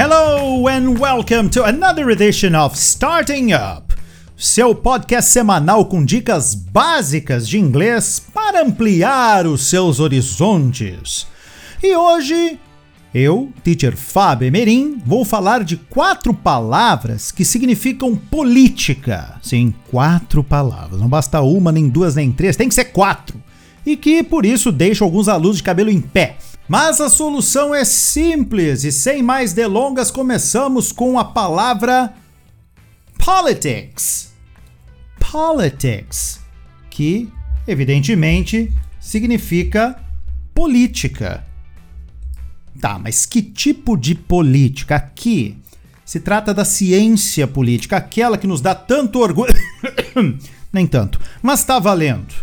Hello 0.00 0.68
and 0.68 0.96
welcome 0.96 1.50
to 1.50 1.64
another 1.64 2.08
edition 2.10 2.54
of 2.54 2.78
Starting 2.78 3.52
Up, 3.52 3.92
seu 4.36 4.72
podcast 4.72 5.32
semanal 5.32 5.86
com 5.86 6.04
dicas 6.04 6.54
básicas 6.54 7.48
de 7.48 7.58
inglês 7.58 8.22
para 8.32 8.62
ampliar 8.62 9.44
os 9.44 9.68
seus 9.68 9.98
horizontes. 9.98 11.26
E 11.82 11.96
hoje, 11.96 12.60
eu, 13.12 13.52
teacher 13.64 13.96
Fábio 13.96 14.46
Emerim, 14.46 15.02
vou 15.04 15.24
falar 15.24 15.64
de 15.64 15.76
quatro 15.76 16.32
palavras 16.32 17.32
que 17.32 17.44
significam 17.44 18.14
política. 18.14 19.34
Sim, 19.42 19.74
quatro 19.90 20.44
palavras. 20.44 21.00
Não 21.00 21.08
basta 21.08 21.40
uma, 21.40 21.72
nem 21.72 21.88
duas, 21.88 22.14
nem 22.14 22.30
três, 22.30 22.54
tem 22.54 22.68
que 22.68 22.74
ser 22.76 22.84
quatro. 22.84 23.42
E 23.84 23.96
que 23.96 24.22
por 24.22 24.46
isso 24.46 24.70
deixam 24.70 25.04
alguns 25.04 25.26
alunos 25.26 25.56
de 25.56 25.64
cabelo 25.64 25.90
em 25.90 26.00
pé 26.00 26.36
mas 26.68 27.00
a 27.00 27.08
solução 27.08 27.74
é 27.74 27.84
simples 27.84 28.84
e 28.84 28.92
sem 28.92 29.22
mais 29.22 29.52
delongas 29.54 30.10
começamos 30.10 30.92
com 30.92 31.18
a 31.18 31.24
palavra 31.24 32.12
politics. 33.18 34.32
Politics, 35.18 36.40
que 36.90 37.32
evidentemente 37.66 38.72
significa 39.00 39.98
política. 40.54 41.44
Tá, 42.80 42.98
mas 42.98 43.24
que 43.26 43.42
tipo 43.42 43.96
de 43.96 44.14
política? 44.14 44.96
Aqui 44.96 45.56
se 46.04 46.20
trata 46.20 46.54
da 46.54 46.64
ciência 46.64 47.46
política, 47.46 47.96
aquela 47.96 48.38
que 48.38 48.46
nos 48.46 48.60
dá 48.60 48.74
tanto 48.74 49.18
orgulho. 49.18 49.52
Nem 50.72 50.86
tanto, 50.86 51.20
mas 51.42 51.64
tá 51.64 51.78
valendo. 51.78 52.34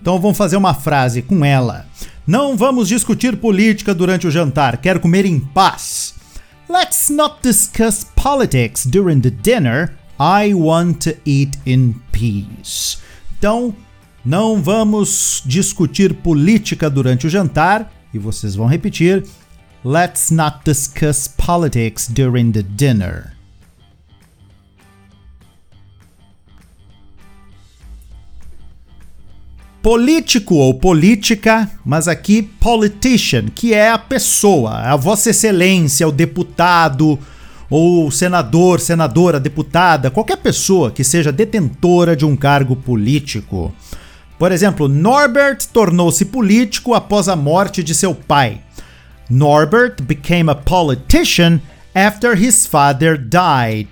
Então 0.00 0.18
vamos 0.20 0.36
fazer 0.36 0.56
uma 0.56 0.74
frase 0.74 1.22
com 1.22 1.44
ela. 1.44 1.86
Não 2.26 2.56
vamos 2.56 2.88
discutir 2.88 3.36
política 3.36 3.92
durante 3.92 4.28
o 4.28 4.30
jantar, 4.30 4.76
quero 4.76 5.00
comer 5.00 5.24
em 5.24 5.40
paz. 5.40 6.14
Let's 6.68 7.10
not 7.10 7.36
discuss 7.42 8.04
politics 8.14 8.86
during 8.86 9.20
the 9.20 9.30
dinner. 9.30 9.92
I 10.20 10.54
want 10.54 11.00
to 11.04 11.16
eat 11.26 11.58
in 11.66 11.96
peace. 12.12 12.98
Então, 13.36 13.74
não 14.24 14.62
vamos 14.62 15.42
discutir 15.44 16.14
política 16.14 16.88
durante 16.88 17.26
o 17.26 17.30
jantar. 17.30 17.92
E 18.14 18.18
vocês 18.18 18.54
vão 18.54 18.68
repetir: 18.68 19.26
Let's 19.84 20.30
not 20.30 20.58
discuss 20.64 21.26
politics 21.26 22.06
during 22.08 22.52
the 22.52 22.62
dinner. 22.62 23.31
Político 29.82 30.54
ou 30.54 30.74
política, 30.74 31.68
mas 31.84 32.06
aqui 32.06 32.40
politician, 32.42 33.46
que 33.52 33.74
é 33.74 33.90
a 33.90 33.98
pessoa, 33.98 34.78
a 34.78 34.94
Vossa 34.94 35.30
Excelência, 35.30 36.06
o 36.06 36.12
deputado 36.12 37.18
ou 37.68 38.10
senador, 38.10 38.78
senadora, 38.78 39.40
deputada, 39.40 40.10
qualquer 40.10 40.36
pessoa 40.36 40.92
que 40.92 41.02
seja 41.02 41.32
detentora 41.32 42.14
de 42.14 42.24
um 42.24 42.36
cargo 42.36 42.76
político. 42.76 43.74
Por 44.38 44.52
exemplo, 44.52 44.88
Norbert 44.88 45.58
tornou-se 45.72 46.24
político 46.26 46.94
após 46.94 47.28
a 47.28 47.34
morte 47.34 47.82
de 47.82 47.94
seu 47.94 48.14
pai. 48.14 48.60
Norbert 49.28 50.02
became 50.02 50.50
a 50.50 50.54
politician 50.54 51.60
after 51.94 52.40
his 52.40 52.66
father 52.66 53.16
died. 53.16 53.88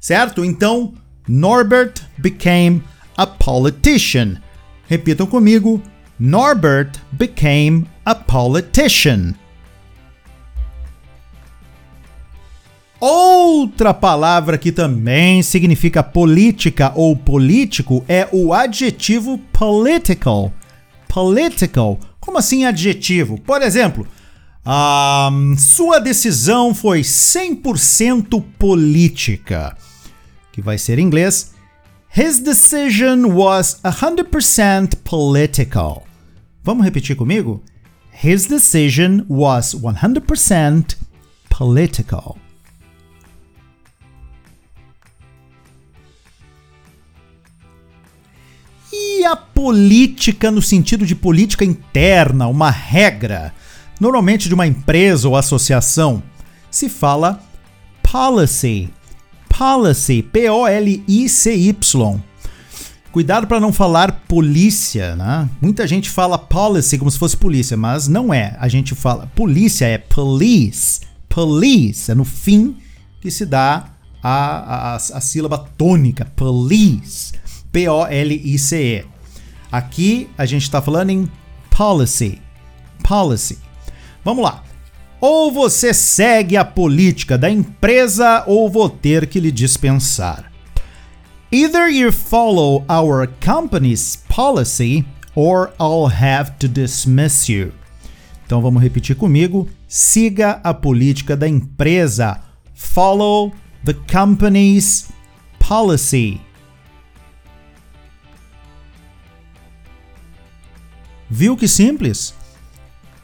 Certo? 0.00 0.44
Então, 0.44 0.94
Norbert 1.26 2.02
became 2.18 2.82
a 3.16 3.26
politician. 3.26 4.40
Repitam 4.88 5.26
comigo: 5.26 5.82
Norbert 6.18 6.92
became 7.12 7.86
a 8.04 8.14
politician. 8.14 9.34
Outra 12.98 13.94
palavra 13.94 14.58
que 14.58 14.72
também 14.72 15.40
significa 15.42 16.02
política 16.02 16.90
ou 16.96 17.14
político 17.14 18.04
é 18.08 18.26
o 18.32 18.52
adjetivo 18.52 19.38
political. 19.52 20.52
Political. 21.06 22.00
Como 22.18 22.38
assim 22.38 22.64
adjetivo? 22.64 23.38
Por 23.38 23.62
exemplo, 23.62 24.04
um, 24.66 25.56
sua 25.56 26.00
decisão 26.00 26.74
foi 26.74 27.02
100% 27.02 28.42
política, 28.58 29.76
que 30.50 30.60
vai 30.60 30.76
ser 30.76 30.98
em 30.98 31.02
inglês 31.02 31.54
His 32.10 32.40
decision 32.40 33.34
was 33.34 33.80
100% 33.84 34.96
political. 35.04 36.04
Vamos 36.64 36.84
repetir 36.84 37.16
comigo? 37.16 37.62
His 38.10 38.46
decision 38.46 39.24
was 39.28 39.74
100% 39.74 40.96
political. 41.48 42.38
E 48.92 49.24
a 49.24 49.36
política 49.36 50.50
no 50.50 50.62
sentido 50.62 51.06
de 51.06 51.14
política 51.14 51.64
interna, 51.64 52.48
uma 52.48 52.70
regra, 52.70 53.54
normalmente 54.00 54.48
de 54.48 54.54
uma 54.54 54.66
empresa 54.66 55.28
ou 55.28 55.36
associação, 55.36 56.22
se 56.70 56.88
fala 56.88 57.40
policy 58.02 58.90
policy, 59.58 60.22
P-O-L-I-C-Y. 60.22 62.20
Cuidado 63.10 63.48
para 63.48 63.58
não 63.58 63.72
falar 63.72 64.12
polícia, 64.28 65.16
né? 65.16 65.50
Muita 65.60 65.84
gente 65.84 66.08
fala 66.08 66.38
policy 66.38 66.96
como 66.96 67.10
se 67.10 67.18
fosse 67.18 67.36
polícia, 67.36 67.76
mas 67.76 68.06
não 68.06 68.32
é. 68.32 68.56
A 68.60 68.68
gente 68.68 68.94
fala 68.94 69.26
polícia 69.34 69.84
é 69.86 69.98
police, 69.98 71.00
police 71.28 72.08
é 72.08 72.14
no 72.14 72.24
fim 72.24 72.76
que 73.20 73.32
se 73.32 73.44
dá 73.44 73.86
a, 74.22 74.92
a, 74.92 74.94
a 74.94 75.20
sílaba 75.20 75.58
tônica, 75.58 76.24
police, 76.36 77.32
P-O-L-I-C-E. 77.72 79.06
Aqui 79.72 80.30
a 80.38 80.46
gente 80.46 80.62
está 80.62 80.80
falando 80.80 81.10
em 81.10 81.28
policy, 81.68 82.40
policy. 83.02 83.58
Vamos 84.24 84.44
lá. 84.44 84.62
Ou 85.20 85.50
você 85.50 85.92
segue 85.92 86.56
a 86.56 86.64
política 86.64 87.36
da 87.36 87.50
empresa 87.50 88.44
ou 88.46 88.70
vou 88.70 88.88
ter 88.88 89.26
que 89.26 89.40
lhe 89.40 89.50
dispensar. 89.50 90.52
Either 91.50 91.88
you 91.88 92.12
follow 92.12 92.84
our 92.88 93.26
company's 93.44 94.16
policy 94.28 95.04
or 95.34 95.72
I'll 95.80 96.10
have 96.10 96.52
to 96.58 96.68
dismiss 96.68 97.48
you. 97.48 97.72
Então 98.46 98.62
vamos 98.62 98.82
repetir 98.82 99.16
comigo. 99.16 99.68
Siga 99.88 100.60
a 100.62 100.72
política 100.72 101.36
da 101.36 101.48
empresa. 101.48 102.40
Follow 102.74 103.52
the 103.84 103.94
company's 103.94 105.08
policy. 105.58 106.40
Viu 111.30 111.56
que 111.56 111.68
simples? 111.68 112.34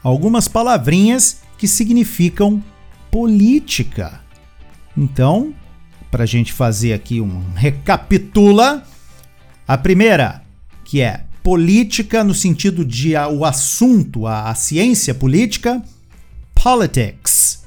Algumas 0.03 0.47
palavrinhas 0.47 1.44
que 1.57 1.67
significam 1.67 2.63
política. 3.09 4.21
Então, 4.97 5.53
para 6.11 6.23
a 6.23 6.27
gente 6.27 6.53
fazer 6.53 6.93
aqui 6.93 7.19
um 7.19 7.43
recapitula, 7.53 8.83
a 9.67 9.77
primeira, 9.77 10.41
que 10.83 11.01
é 11.01 11.23
política 11.43 12.23
no 12.23 12.33
sentido 12.33 12.83
de 12.83 13.15
a, 13.15 13.27
o 13.27 13.45
assunto, 13.45 14.25
a, 14.25 14.49
a 14.49 14.55
ciência 14.55 15.13
política, 15.13 15.81
politics. 16.53 17.63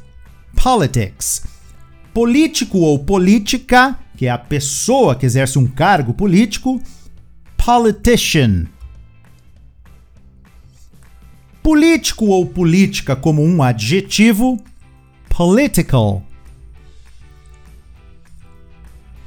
Politics. 0.55 1.43
Político 2.13 2.79
ou 2.79 2.99
política, 2.99 3.99
que 4.17 4.27
é 4.27 4.31
a 4.31 4.39
pessoa 4.39 5.15
que 5.15 5.25
exerce 5.27 5.59
um 5.59 5.67
cargo 5.67 6.13
político, 6.13 6.81
politician 7.57 8.67
político 11.69 12.29
ou 12.29 12.47
política 12.47 13.15
como 13.15 13.45
um 13.45 13.63
adjetivo, 13.63 14.59
political. 15.29 16.23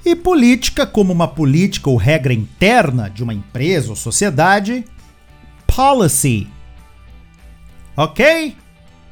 E 0.03 0.15
política 0.15 0.88
como 0.88 1.13
uma 1.13 1.27
política 1.27 1.88
ou 1.88 1.97
regra 1.97 2.33
interna 2.33 3.11
de 3.11 3.21
uma 3.21 3.31
empresa 3.31 3.91
ou 3.91 3.95
sociedade, 3.95 4.83
policy. 5.67 6.47
Ok? 7.95 8.55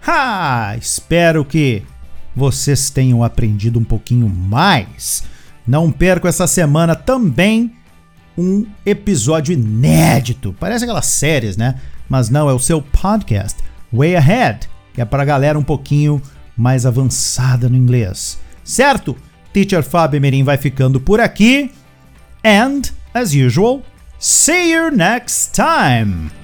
Ha! 0.07 0.75
Espero 0.81 1.45
que 1.45 1.83
vocês 2.35 2.89
tenham 2.89 3.23
aprendido 3.23 3.77
um 3.77 3.83
pouquinho 3.83 4.27
mais. 4.27 5.23
Não 5.67 5.91
perco 5.91 6.27
essa 6.27 6.47
semana 6.47 6.95
também 6.95 7.75
um 8.35 8.65
episódio 8.83 9.53
inédito. 9.53 10.55
Parece 10.59 10.85
aquelas 10.85 11.05
séries, 11.05 11.55
né? 11.55 11.75
Mas 12.09 12.29
não, 12.29 12.49
é 12.49 12.53
o 12.53 12.59
seu 12.59 12.81
podcast, 12.81 13.61
Way 13.93 14.15
Ahead, 14.15 14.69
que 14.93 15.01
é 15.01 15.05
para 15.05 15.23
a 15.23 15.25
galera 15.25 15.57
um 15.57 15.63
pouquinho 15.63 16.21
mais 16.57 16.85
avançada 16.85 17.69
no 17.69 17.77
inglês. 17.77 18.39
Certo? 18.63 19.15
Teacher 19.53 19.83
Fábio 19.83 20.19
Merim 20.19 20.43
vai 20.43 20.57
ficando 20.57 20.99
por 20.99 21.19
aqui. 21.19 21.71
And, 22.43 22.81
as 23.13 23.33
usual, 23.33 23.81
see 24.19 24.73
you 24.73 24.91
next 24.91 25.53
time! 25.53 26.38